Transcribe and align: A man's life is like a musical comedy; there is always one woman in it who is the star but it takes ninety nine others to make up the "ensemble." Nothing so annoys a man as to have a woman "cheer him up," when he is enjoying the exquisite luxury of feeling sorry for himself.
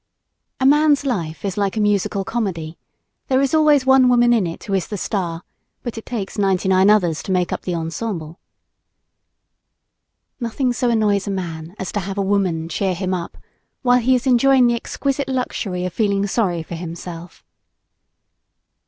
A 0.59 0.65
man's 0.65 1.05
life 1.05 1.45
is 1.45 1.59
like 1.59 1.77
a 1.77 1.79
musical 1.79 2.23
comedy; 2.25 2.75
there 3.27 3.39
is 3.39 3.53
always 3.53 3.85
one 3.85 4.09
woman 4.09 4.33
in 4.33 4.47
it 4.47 4.63
who 4.63 4.73
is 4.73 4.87
the 4.87 4.97
star 4.97 5.43
but 5.83 5.95
it 5.95 6.07
takes 6.07 6.39
ninety 6.39 6.67
nine 6.67 6.89
others 6.89 7.21
to 7.21 7.31
make 7.31 7.53
up 7.53 7.61
the 7.61 7.75
"ensemble." 7.75 8.39
Nothing 10.39 10.73
so 10.73 10.89
annoys 10.89 11.27
a 11.27 11.29
man 11.29 11.75
as 11.77 11.91
to 11.91 11.99
have 11.99 12.17
a 12.17 12.23
woman 12.23 12.67
"cheer 12.67 12.95
him 12.95 13.13
up," 13.13 13.37
when 13.83 14.01
he 14.01 14.15
is 14.15 14.25
enjoying 14.25 14.65
the 14.65 14.73
exquisite 14.75 15.29
luxury 15.29 15.85
of 15.85 15.93
feeling 15.93 16.25
sorry 16.25 16.63
for 16.63 16.73
himself. 16.73 17.45